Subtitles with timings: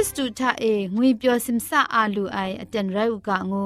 [0.00, 3.64] ิสตูทาเองวยเปียวซิมซาอาลูไออจันไรอุกะงู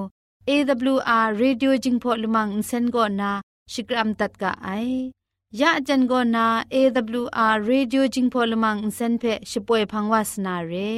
[0.49, 3.31] AWR Radio Jingpho Lumang Insen go na
[3.73, 5.13] Shikram tat ka ai
[5.61, 6.45] ya ajan go na
[6.79, 10.91] AWR Radio Jingpho Lumang Insen phe shpoe phangwas na re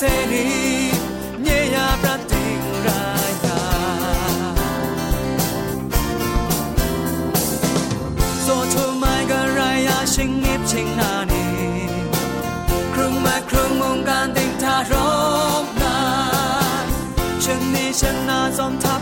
[0.00, 0.48] เสรี
[1.42, 3.06] เนียประติงรา
[3.44, 3.62] ยา
[8.42, 11.46] โซทูไมกะรายาชิงนิบชิงนานี
[12.94, 14.92] ครึ่งมาครึ่งมงการติงทาร
[15.62, 16.00] มนา
[16.84, 16.86] น
[17.44, 19.00] ชิงนี้ชนะสมทับ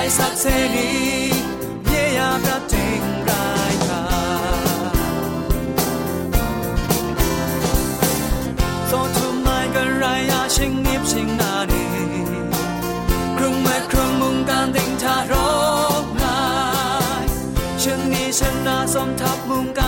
[0.00, 0.90] ด้สักเสรี
[1.86, 4.02] เยียบรับจริงรายกา
[8.86, 11.86] โซทุมไม่กันไรายาชิงนิบชิงนาดี
[13.36, 15.34] ครึ่งแม่ครึ่งมุงการดิ่งทาร
[16.02, 16.40] กนา
[17.22, 17.24] ย
[17.82, 19.87] ชิงนี้ชนะสมทับมุงกา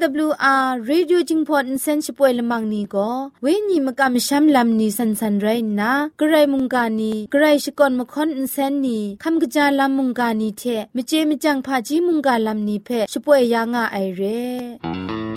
[0.00, 5.36] AWR Radio Jingpot Insensipoy lamang ni go we ni makam sham lam ni san san
[5.44, 10.52] rai na grai Mungka ni grai shikon Makhon insen ni kham gaja lam Mungka ni
[10.52, 15.29] the Meje Mejang pha ji Mungka lam ni phe shpoy ya nga ai re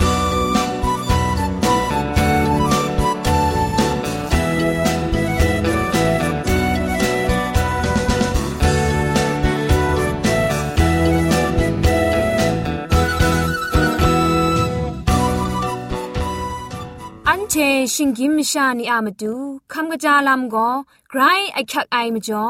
[17.35, 17.55] อันเช
[17.93, 19.33] ชิงกิมชานีอามาดู
[19.73, 20.69] คำกระจาลำก็
[21.09, 21.21] ไกร
[21.53, 22.45] ไอคักไอมาจ่อ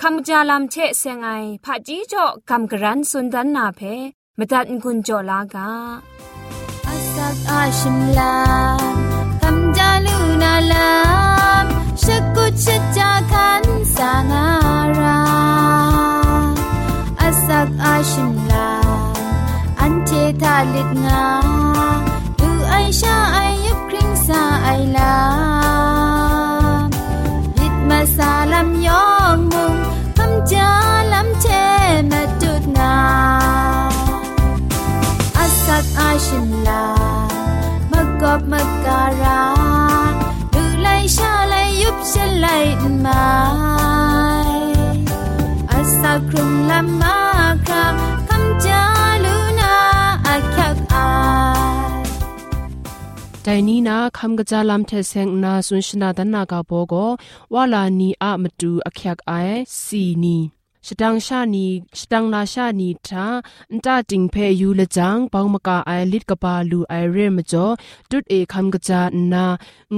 [0.00, 1.28] คำกระจาลำเชเซงไอ
[1.64, 3.80] ผาจีจ่อคำกระรันสุนดันนาเพ
[4.38, 5.70] มตัดกุญจ่อลากา
[6.86, 8.34] อาสักอาชิมลา
[9.42, 10.90] คำจาลูนาลา
[11.64, 11.66] ม
[12.02, 13.64] ชกุชจาคัน
[13.94, 14.46] สางา
[15.00, 15.20] รา
[17.20, 18.70] อาสักอาชิมลา
[19.80, 20.10] อันเท
[20.42, 21.24] ทาลิดงา
[22.38, 23.38] ดูไอชาไอ
[24.68, 25.14] ยุคริงซาไอลา
[27.58, 29.88] ลิดมาซาลัมยองมุง
[53.50, 57.10] ဒိုင်နီနာခမ်ကကြလမ်ထေဆင်နာဆွန်ရှနာဒနာကဘောကို
[57.54, 60.36] ဝါလာနီအမတူအခက်အိုင်စီနီ
[60.86, 61.66] စတန်ရှာနီ
[62.00, 63.24] စတန်လာရှာနီတာ
[63.70, 67.74] အန်တာတင်ဖဲယူလကြံပေါမကအိုင်လစ်ကပါလူအိုင်ရဲမကျော်
[68.10, 68.92] ဒုတ်အေခမ်ကကြ
[69.32, 69.44] နာ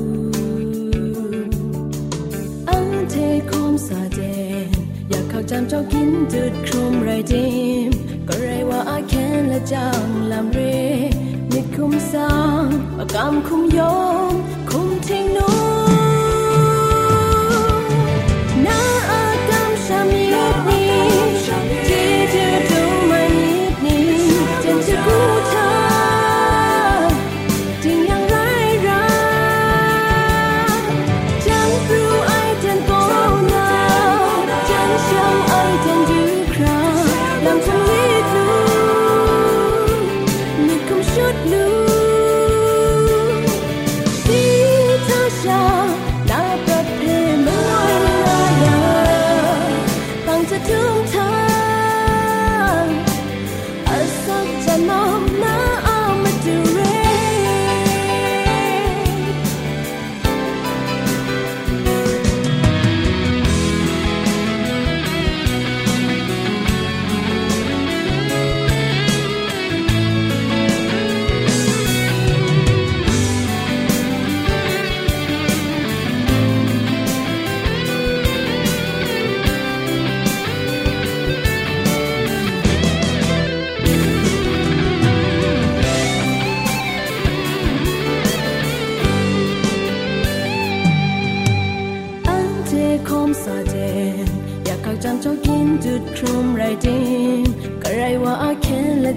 [2.70, 3.16] อังเท
[3.50, 4.20] คมสาเจ
[4.68, 4.70] น
[5.10, 7.36] อยากเข้าจำเจ้ากินจุดครมไรเด
[7.88, 7.90] ม
[8.28, 10.60] ก็ไรว่าอาแค้นและจำลำเร
[11.52, 12.34] นิดคุ้มสร้า
[12.64, 12.68] ง
[13.00, 13.80] อากกมคุ้มย
[14.32, 14.34] ม
[14.70, 15.52] คุ้มทิ้งนู้
[18.66, 18.94] Now
[19.24, 20.51] I come, Shamio.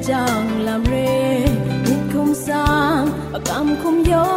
[0.05, 0.77] เคนและ
[3.49, 4.34] จังลำ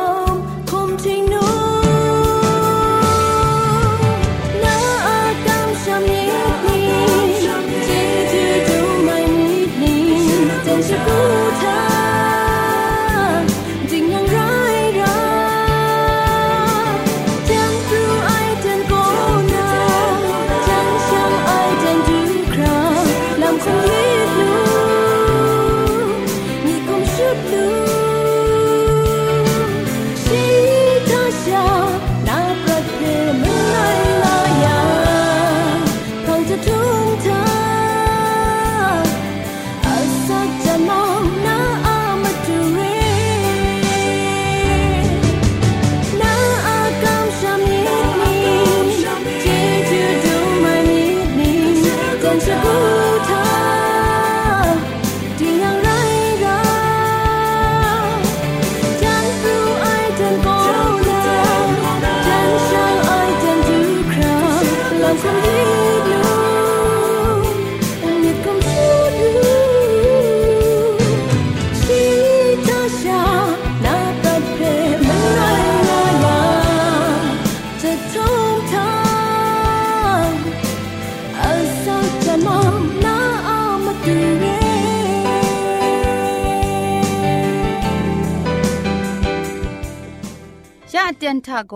[91.18, 91.74] เตียนทาโก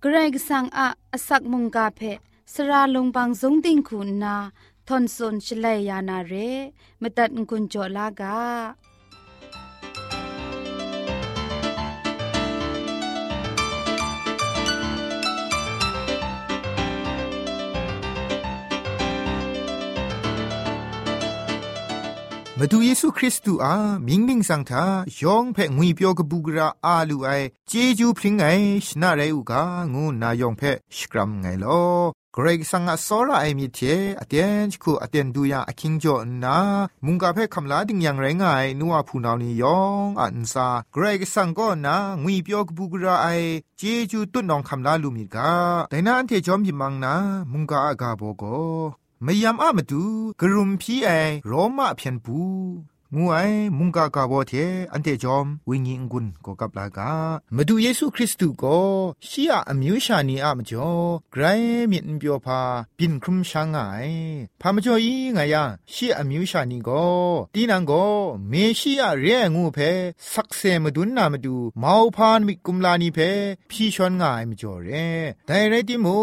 [0.00, 2.00] เกรกสังอะอสักมุงกาเพ
[2.52, 4.36] สระลงบางสงติงคุณนา
[4.88, 6.34] ทอนซนชลัยยานาเร
[7.00, 8.38] มตัดกุญจลากา
[22.60, 24.82] မဒူယေရှုခရစ်တုအားမင်းမင်းဆောင်တာ
[25.20, 29.52] ယောင်ဖဲငွေပြောကပူကရာအာလူအိုင်ဂျေဂျူဖရင်ငိုင်ရှနာရဲဥက
[29.92, 32.00] ငိုနာယောင်ဖဲရှကရမ်ငိုင်လော
[32.34, 36.56] ဂရိတ်ဆန်ငါစောရာအိမ်မြစ်ချေအတန်ချခုအတန်ဒူယာအခင်းကြောနာ
[37.04, 45.36] မုန်ကဖဲခမလာတင်ယံရငိုင်နူဝဖူနောင်နီယောင်အန်စာဂရိတ်ဆန်ကောနာငွေပြောကပူကရာအိုင်ဂျေဂျူတွတ်နောင်ခမလာလူမီက
[45.92, 47.14] ဒိုင်နာအန်ထေချောမြီမန်းနာ
[47.50, 50.03] မုန်ကအကဘောကော วีเปียวกบูกราไอเจจูตุนองคำลาลูมิกาแต่นาอันเทจอมยิมังนามุงกาอากาโบโกมยามอะมาดู
[50.39, 51.11] กรุมพีไอ
[51.45, 52.39] โรมาเพียนปู
[53.14, 53.36] งูไอ
[53.78, 54.52] มุงกากาโบเท
[54.92, 57.10] อันเตจอมวิญญกุนก็กับลากา
[57.56, 58.78] มาดูเยซูคริสต์ตูก็
[59.28, 60.90] ชียอมิวชานีอะมจ่อ
[61.32, 61.42] ไกร
[61.90, 62.60] มินเปียวพา
[62.98, 63.78] ปินครุมช่างไง
[64.60, 67.04] พามาจ่ออีไงยาชียอมิวชานีก็
[67.54, 68.06] ตีนังก็
[68.48, 69.78] เมชียเรงูเพ
[70.32, 73.18] สักเซมาดุนนามาดูมาวพานมิกุมลานีเพ
[73.70, 74.88] พี่ชอนง่ายมจ่อเร
[75.46, 76.18] แต่ไรติมู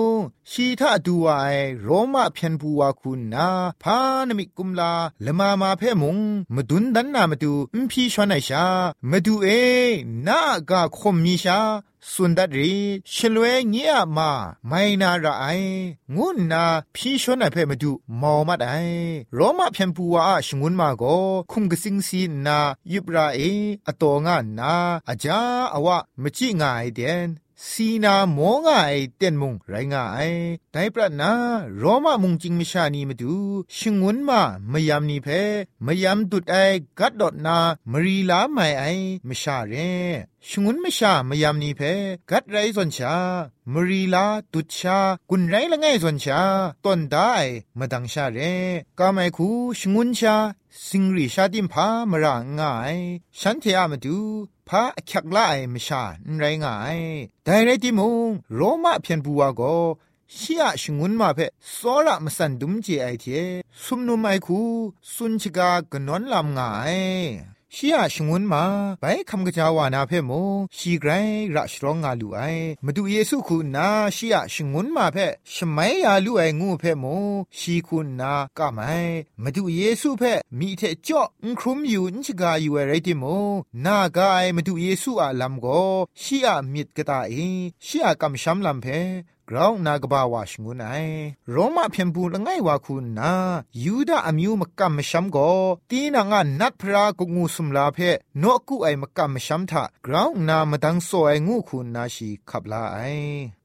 [0.52, 1.32] ชีทาดูไอ
[1.82, 3.48] โรมาเพียนปูวาคุณนา
[3.84, 3.98] พา
[4.28, 4.92] นมิกุมลา
[5.26, 6.20] ละมามาเพมุง
[6.56, 8.65] มาดุนดันนามาดูมพีชวนไอชา
[9.11, 9.49] มาดูเอ
[10.27, 11.59] นากาคมมีชา
[12.13, 12.77] สุนดัดรี
[13.15, 14.31] ชลวยเงียมา
[14.67, 15.47] ไม่นาระไอ
[16.17, 18.73] งุนนาพี่ชวนไอเพมาดูมอมัดไอ
[19.35, 21.03] โรมาเพียนปูวาชงุนมาโก
[21.51, 22.59] คุมกสิงซีนา
[22.93, 23.41] ยุบราเอ
[23.87, 24.75] อตองานนา
[25.09, 25.41] อาจา
[25.75, 27.29] อวะมจิงายเดน
[27.72, 30.20] สีนาโมงไอเต็นมุงไรงาไอ
[30.72, 31.32] ไดปรนา
[31.78, 33.36] โรมามุงจิงมิชานีมาดู
[33.78, 34.42] ชิงวนมา
[34.72, 35.28] มยามนีเพ
[35.86, 36.56] มยามตุดไอ
[37.00, 37.58] กัดดอดนา
[37.92, 38.84] มรีลาไม่ไอ
[39.28, 39.74] มชาเร
[40.48, 41.82] ชงุนมชามยามนีเพ
[42.32, 43.16] กัดไรสนชา
[43.74, 46.42] มรีลาตุดชากุนไรละไงสนชา
[46.84, 47.34] ตอนได้
[47.78, 48.40] มาดังชาเร
[49.00, 49.48] กาไม่คู
[49.80, 50.36] ชงุนชา
[50.88, 52.96] สิงรีชาดิมพามรางง่าย
[53.40, 54.20] ฉันเทอามาดู
[54.69, 56.05] พาคักลายมชา
[56.39, 56.99] ไรง่าย
[57.45, 59.75] แต่ไรติมุงโรมาเพียนบัวก็
[60.37, 61.41] ชียชงุนมาเพ
[61.77, 63.27] สอระมสันดุมเจไอเท
[63.85, 64.61] สุมนุมไอคู
[65.15, 66.99] สุนชกากนนลำง่าย
[67.76, 68.64] ชียชงวนมา
[69.02, 70.32] ไปคำกระจาวานาเพ่โม
[70.78, 71.12] ชีไกร
[71.56, 72.40] ระชรองงาลูไอ
[72.86, 77.06] มาดูเยซูคุณนาชียชงวนมาเพ่ชมัยยาลูไองูเพ่โม
[77.58, 78.80] ชีคุณนากะไม
[79.44, 83.24] มาดูเยซูเพ่มีเทจ่ออุครุมอยู่อินชกาอยู่อะไรติโม
[83.86, 85.66] นากายมาดูเยซูอาลัมโก
[86.22, 87.34] ชียมิดกะตาเอ
[87.86, 89.00] ชียกำชัมลัมเพ่
[89.56, 90.94] กราวนากบาวาชงุนไอ
[91.52, 93.32] โรมาเพียงบูละไงวาคุณนา
[93.84, 95.38] ยูดาอมิวมกัมมชัมโก
[95.90, 97.98] ตีนางานัดพระกุงูสุมลาเพ
[98.40, 102.98] โนกุไอมกัมมชัมทากราวนามาดังโซไองูคุณนาชีขับลาไอ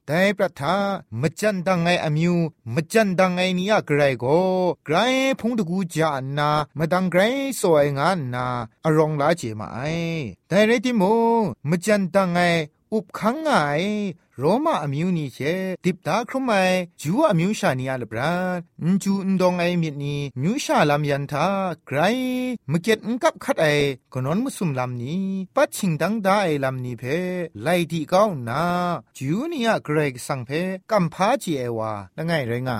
[0.07, 0.77] แต่ประทา
[1.21, 2.37] มจันดังไงอมิว
[2.75, 4.25] มจันดังไงนี่อะไกรโก
[4.87, 4.97] ไกร
[5.41, 7.21] พงตะกูจานามาดังไกร
[7.61, 8.47] สวยงานนา
[8.85, 9.79] อรองลาเจมาไอ
[10.49, 11.03] แต่เรติโม
[11.69, 12.41] มจันดังไง
[12.93, 13.51] อุบขังไง
[14.41, 15.39] โรมาอมิวนีเช
[15.85, 16.53] ดิบตาครุมไม
[17.01, 18.35] จูอมิวชานีอาลบรา
[18.83, 21.47] นจูนดองไอมิดนีมิวชาลามยันทา
[21.87, 21.99] ไกร
[22.69, 23.67] เมเก็ตกับคัดไอ
[24.13, 25.23] กนนมุสุมลามนี้
[25.57, 27.05] ปัดชิงดังไดาไอลามนี้เพ
[27.63, 28.63] ไลดีก้าวนา
[29.17, 30.51] จูเนีอะเกรกสังเพ
[30.91, 32.71] กัมพาจีเอวาละไงไรไง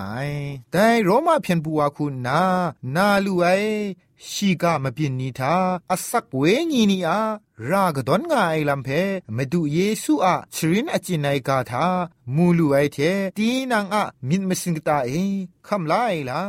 [0.71, 2.41] แต่โรมาเพียนบัวคุณนา
[2.95, 3.45] นาลูไอ
[4.27, 5.55] ชีกามปินนีทา
[5.91, 7.19] อสักเวงีนีอา
[7.69, 8.89] รากดอนงาไอลัมเพ
[9.37, 11.85] มาดูเยซูอะชรินอจินไอกาทา
[12.35, 12.97] มูลูไอเท
[13.37, 15.11] ตีนางอะมินมสิงตาเอ
[15.67, 16.41] คำลาไอลา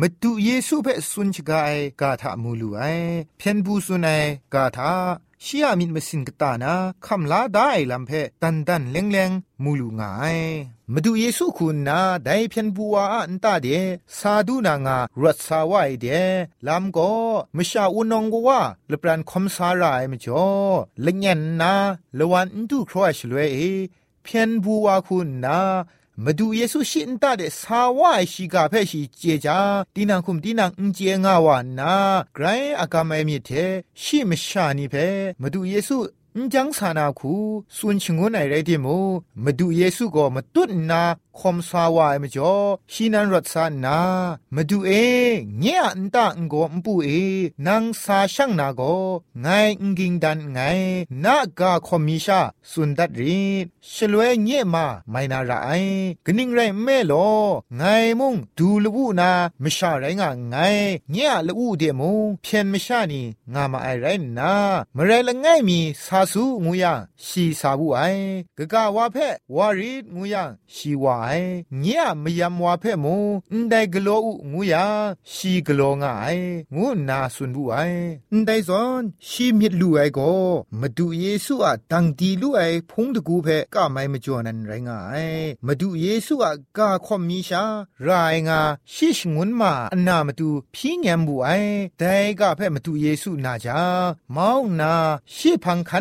[0.00, 2.80] มาดูเยซูเพสุนชกายกาทามูลูไอ
[3.38, 4.22] เพียนบูสุนัย
[4.54, 4.92] กาทา
[5.44, 6.74] ชียมินมสินกตานา
[7.06, 8.10] คำลาได้ลำเพ
[8.42, 9.30] ตันตันเลงเลง
[9.62, 10.38] มูลูงาย
[10.92, 13.68] มาดูเยซูคุณนาได้เพียนบัวอันตาเด
[14.18, 16.06] ซาดูนางารัสาวายเด
[16.66, 17.12] ลำก็
[17.56, 20.46] มชาอุนองกว่าเลปรันคมสารายมจ่อ
[21.02, 21.72] เลงยันนา
[22.18, 23.58] ละวันดูครอยชลวยเอ
[24.25, 25.61] พียนบัวคุณนา
[26.23, 29.59] มาดูเยซูชินตาเดสาวายชิกาเพชิเจจา
[29.93, 31.95] ตีนังคุมตีนังอุนเจงาวานา
[32.33, 32.45] ไกร
[32.79, 33.49] อากามเอมิเท
[34.01, 34.95] ชิมชานีเพ
[35.41, 35.97] มาดูเยซู
[36.54, 37.34] จังสานาคู
[37.76, 38.98] ส่วนชงวนไอไรที่มู
[39.44, 41.02] มาดูเยซูก็มาตุนนา
[41.38, 42.54] คอมสาวายมจ่อ
[42.92, 43.98] ชีนันรัตสานา
[44.54, 44.90] มาดูเอ
[45.60, 47.08] เงียอันตาองโกมปูเอ
[47.66, 48.82] นางสาช่างนาโก
[49.40, 49.46] ไง
[49.96, 50.58] งิงดันไง
[51.24, 53.40] นากาคอมิชาสุนดัดรี
[53.92, 55.52] ชลวยเงียมาไม่นาไร
[56.26, 57.12] กนิ่งไรแม่โล
[66.10, 68.01] ไงมุงดูลูนามชาไรงาไงเงียลูเดมุงเพียนมชานีงามาไอไรนามไรละไงมีสาสูงูยังชีสาบุไอ
[68.57, 69.17] กะกาวาเพ
[69.55, 71.31] วารีงูยังชีวาไอ
[71.79, 73.15] เงียมยามวาเพมู
[73.51, 74.85] อันไดกโลอุงูยา
[75.33, 76.27] ชีกโลงไอ
[76.75, 77.77] งูนาสุนบุไอ
[78.31, 80.19] อันไดซอนชีมิดลูไอโก
[80.79, 85.15] มาดูเยซูอะดังดีลูไอพงตะกูเพกะไม่มาจอนันไรงไอ
[85.65, 87.63] มาดูเยซูอะกาคอมมีชา
[88.07, 88.59] รายงา
[88.93, 91.07] ชิชงุนมาอันนามาดูพี่แง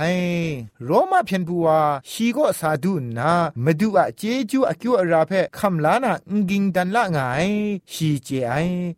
[0.85, 1.67] โรมาเพียนบัว
[2.09, 3.31] ชีก็สาดูนา
[3.63, 6.13] มาดูอะเจจูอคิวอาราเพคำลานา
[6.49, 7.17] งิงดันละไง
[7.91, 8.53] ชีเจไอ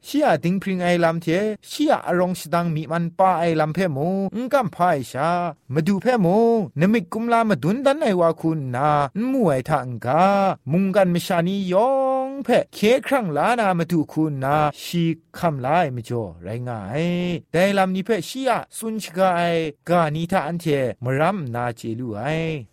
[0.07, 1.27] ชีอะดิงพริงไอลำเท
[1.69, 3.99] ชียอารองสดังมีมันป้าไอลำเพม
[4.35, 5.29] งกัมพายชา
[5.73, 6.37] มาดูเพมู
[6.79, 8.89] นมิกุมลามาดุนดันไอวาคุณนา
[9.31, 10.23] มวยทังกา
[10.71, 11.87] มุงกันมชานียอ
[12.27, 15.03] งเพเคครั้งลานามาดูคุณนาชี
[15.37, 17.05] คำลายมจ่อไรงาย
[17.51, 19.41] แต่ลำนี้เพชียสุนชกาไอ
[19.89, 20.65] กานีทาอันเท
[21.03, 22.21] มรัมนาเจลูไอ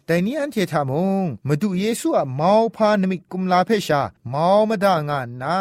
[0.07, 5.57] แต่นี้อันเททามงมาดูเยซูอะเมาพานมิกุมลาเพชามาวมาดางานนา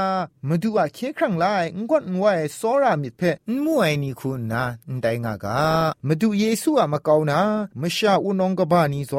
[0.47, 3.21] มาดูอะเคครั้งลายงวดงวยโซรามิเพ
[3.65, 4.63] มวยนี่คุณนา
[5.01, 5.59] ไดงากา
[6.07, 7.39] มาดูเยซูอะมาเกานา
[7.81, 9.13] มชาอุนองกบานีโซ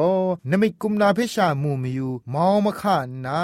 [0.49, 3.39] นมิกุมลาเพชามูมิยูเมาวมาขานนา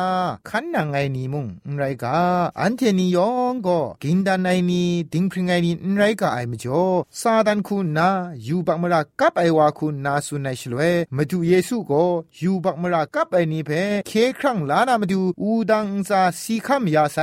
[0.50, 2.18] ขันนางไงนีีมุงไรกา
[2.60, 6.86] อันเทนียองก็กินดานไอนีดิงพริงไงนีไรกาไอมจ่อ
[7.20, 8.10] ซาดันคุณนา
[8.48, 10.82] ยูบักมรากับไอวาคุณนาสุนัยชลเว
[11.16, 12.06] มาดูเยซูก็
[12.42, 13.70] ยูบักมรากับไอนีเพ
[14.08, 17.18] เคครั้งลานามาดูอูดังซาสีคำยาไซ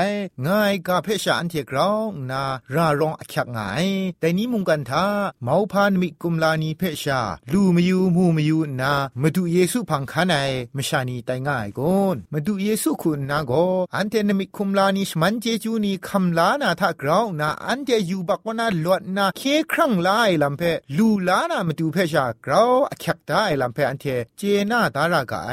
[0.47, 2.43] ง่ายกาเพชาอันเทกราวนา
[2.75, 3.87] รารองอักยักง่าย
[4.19, 5.05] แต่นี้มุงกันทา
[5.43, 7.21] เมาพานมิกุมลานีเพชา
[7.53, 10.35] ลูมยูมูมยูนามาดูเยซูพังคันไอ
[10.77, 13.53] มชานีไตง่ายกอนมาดูเยซูคุณนาโก
[13.97, 20.63] อันเทนมิคุมลานีชมันเจจูนีคำลานาทากราวนาอันเทยูบักวนาลวดนาเคครั้งลายลำเพ
[20.97, 24.07] ลูลานามาดูเพชากราวอักยักได้ลำเพอันเท
[24.39, 25.53] เจนาดารากไอ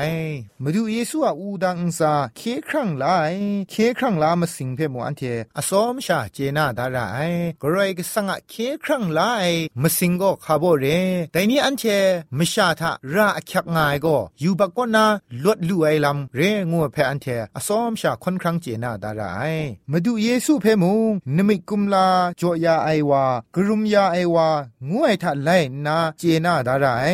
[0.63, 3.33] มาดูเยซูอาอูดังซาเคครั้งลาย
[3.69, 5.23] เคครั้งลามาสิงเพมอันเท
[5.57, 7.19] อสอมชาเจนาดาราไอ
[7.61, 9.49] กรายกสังะเคครั้งลาย
[9.81, 10.85] มาสิงก็คาโบเร
[11.31, 11.83] แต่นี้อันเท
[12.37, 15.05] มชาทาราอักยักง่ายก็ยูบักวนา
[15.43, 19.41] ลวดลู่ไอลำเรงัวเพอันเทอสอมชาค่อนครั้งเจน่าดาราไอ
[19.91, 22.07] มาดูเยซูเพมุงนมิกุมลา
[22.39, 23.23] จอยาไอวา
[23.55, 24.47] กรุมยาไอวา
[24.89, 25.49] งวไอทะไล
[25.85, 27.07] นาเจน่าดาราไอ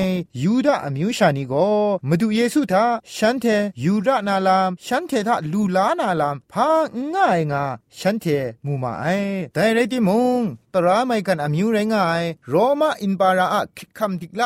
[0.43, 1.69] ยูดาอมิวชานีก็
[2.08, 3.45] มาดูเยซูทาฉันเท
[3.84, 6.67] ยูดานาลามฉันเททาลูลานาลามพา
[7.13, 7.63] ง่ายงา
[8.00, 8.26] ฉันเท
[8.65, 9.06] มูมาไอ
[9.54, 10.41] แต่ไรติมง
[10.76, 14.43] ตราไม่กันอมิวไรงายโรมาอินบาราอะคิดคำดิกไล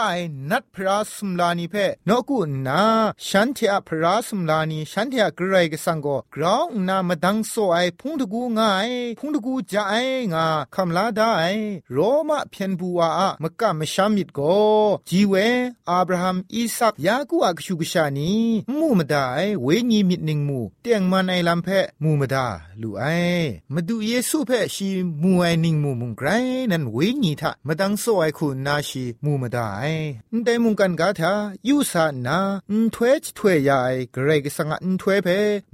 [0.49, 1.75] นัดพระสมลานีเพ
[2.08, 2.82] นกุนา
[3.28, 8.89] ฉันเทอะพระสมลานีฉันเทอะกรายกสังโกกราวนามาดังโซไอพุงตะกูง่าย
[9.19, 9.93] พุงตะกูจะไอ
[10.33, 11.31] งาคำลาได้
[11.91, 11.97] โร
[12.29, 14.39] มาเพียนบัวอะมกะมชามิดโก
[15.09, 15.33] จีเว
[15.89, 18.31] อับราฮัมอิสักยากูอักชูกชานี
[18.79, 19.25] มูมาได้
[19.63, 21.67] เวญีมิดนิงมูเตียงมันไอลำเพ
[22.03, 22.47] มูมาได้
[22.81, 23.03] ลูไอ
[23.73, 24.89] มาดูเยซูเพชี
[25.23, 26.29] มูไอนิงมูมุงไกร
[26.71, 29.69] นั่นเวญีทะมาดังโซไอคุณนาชีมูมาได้
[30.43, 31.33] แต่มุงกันกาทา
[31.67, 32.39] ยูสานา
[32.69, 35.27] อุทเวชทเวยายเกรกสังอันทเวเพ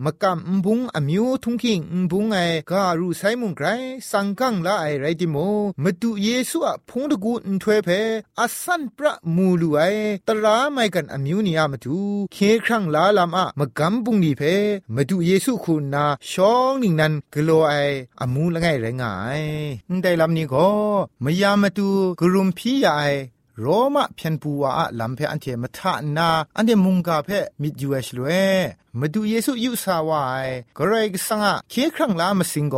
[0.04, 2.38] มกำบุงอมิวทุงคิงบุงไอ
[2.72, 3.68] การูไซมุงไกร
[4.12, 5.36] สังกังละไอไรติโม
[5.84, 7.90] มตุเยซูอะพงตะกูนถวยเพ
[8.40, 9.80] อัสันปรมูลูไอ
[10.28, 11.98] ตราไมกันอมิวนีอะมตุ
[12.34, 14.42] เคครั้งลาลามอะมกัมปุงนีเพ
[14.96, 17.74] มตุเยซูคุนาชองนิงนันกโลไอ
[18.22, 19.42] อมูละไงไรงาย
[20.02, 20.70] ได้ลำนี้ก็
[21.24, 21.88] มยามตุ
[22.20, 22.92] กรุมพี่ไอ
[23.60, 27.30] โรมาเพียนปูวาลำเพอันเทมทานาอันเดมุงกาเพ
[27.62, 28.28] มิดยูเอชลเว
[29.00, 32.76] มาดูเยซูยุสาวายก็ไรกสังอะเคครั้งลามาสิงโก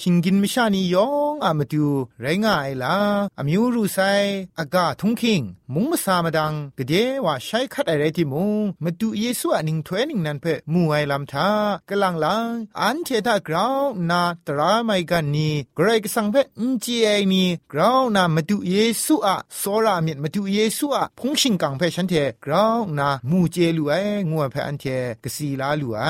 [0.00, 1.86] ชิงกินมิชานียองอะมาดู
[2.20, 2.96] ไรง่ายละ
[3.38, 3.98] อามิวรูไซ
[4.58, 5.42] อากาทุงคิง
[5.74, 6.92] มุงมาสามาดังกเด
[7.24, 11.48] ว่าใช้คัดอะไรที่มุงมาดูเยซูอันิงถวยนิงนันเพมูไอลำทา
[11.88, 23.92] กลังลังอันเทตากราวนาตราไม่กันนีก็ไรกสังเพอินเจีไอนีกราวนามาดูเยซูอะโซรามิดมาดูเยซูอะพงชิงกังเพฉันเทกราวนามูเจลูไอ
[24.30, 24.84] งัวเพอันเท
[25.22, 26.04] กสีลาลูไอ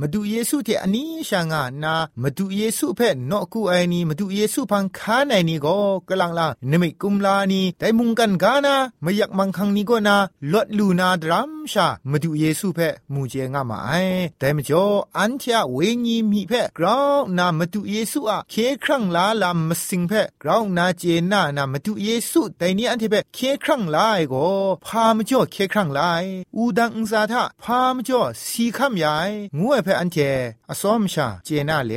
[0.00, 5.76] มาดูเยซูเทอันนี้ช่างานามาดูเยซูเพนอกกูไอนี่มาดูเยซูพังคาไนนี่ก็
[6.08, 10.16] กำลังลาเนมิกุมลานี่แต่มุงกันกานาไม่อยากมังคังนี่ก็นา
[10.52, 12.78] ลดลูนาดรัมชามาดูเยซูเพ
[13.12, 13.90] มูเจงามาไอ
[14.38, 14.84] แต่มจ่อ
[15.16, 18.54] อันเทียเวญีมีเพกราวนามาดูเยซูอะเค
[18.84, 21.02] ครั้งลาลามาสิงเพกราวนาเจ
[21.32, 24.46] นานามาดูเยซูแต่นี่อันที่เพเคครั้งลายก็
[24.86, 26.12] พามจ่อเคครั้งลา
[26.56, 30.16] อูดังอุซาทาพามจ่อสีคำยายงูเอเพอันเท
[30.68, 31.92] อสอมชาเจนาเล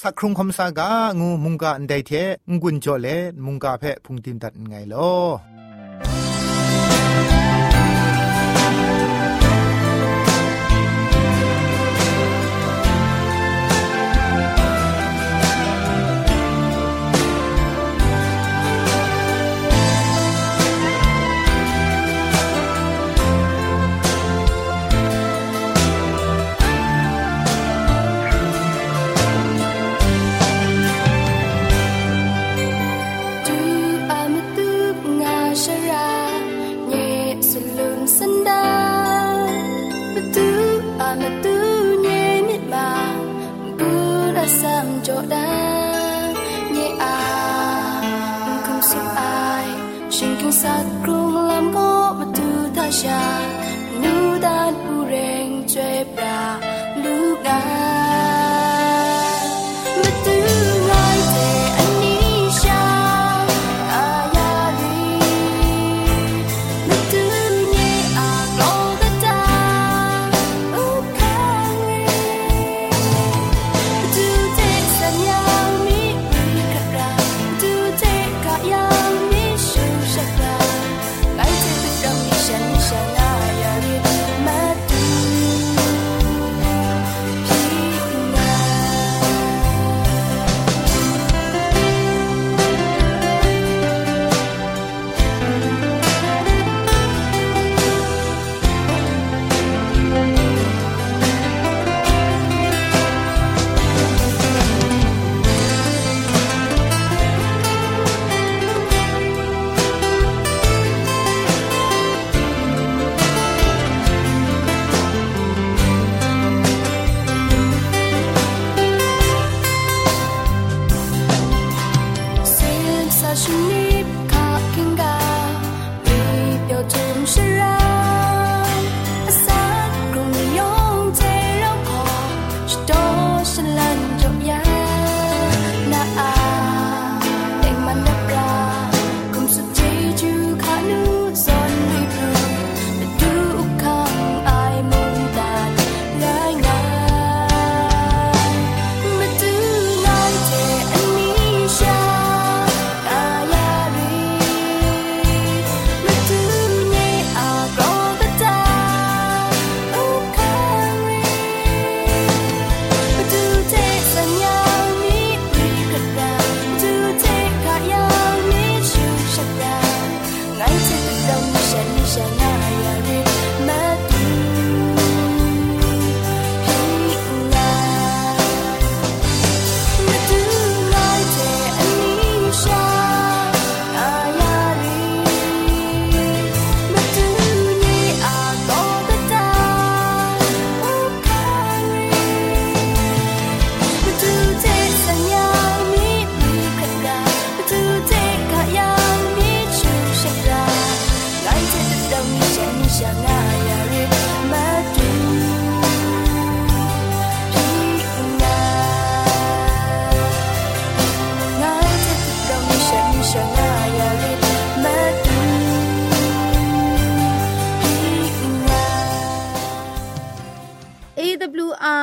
[0.00, 2.12] สักครุงคำสากางูมุงกาอันใดเท
[2.62, 3.06] งุนจ่อเล
[3.44, 5.57] มุงกาเพพุงติมตัดไงลอ
[45.28, 45.46] đã
[46.72, 49.66] nhẹ à không sợ ai
[50.10, 51.27] trên cánh sát cruel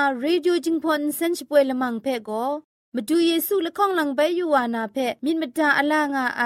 [0.04, 2.44] AWR Radio จิงพอนเซนช่วยละมังเพ่ก็
[2.94, 6.42] มาดูเยซูละข้องหลังใบยูวานาเพมินมตาอลางาไอ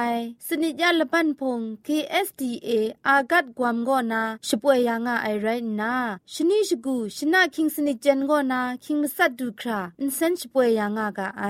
[0.46, 2.70] สนิจยาละปันพง KSDA
[3.08, 5.46] อากัดกวมก็นาช่วยยางาไอไร
[5.80, 5.94] นา
[6.32, 11.44] ชนิชกูชนะคิงสนิจเจนก็นาคิงมัสัดดูคราอินเซนช่วยยางากาไอ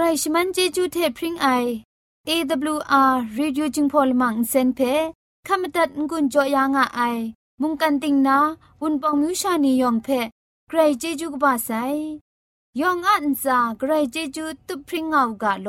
[0.00, 1.48] รชมันเจจูเทพริงไอ
[2.28, 4.80] AWR Reducing Polymer เซนเพ
[5.46, 7.18] ขมตัดงุนจอยางอ้าย
[7.60, 8.38] มุงกันติงนา
[8.80, 10.08] วุนปองมิวชานียองเพ
[10.68, 11.70] ใครเจจูกบาไซ
[12.80, 15.68] ยองอันซาใครเจจูตุพริงเอากาโล